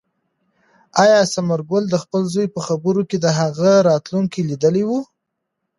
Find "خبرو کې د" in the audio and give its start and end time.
2.67-3.27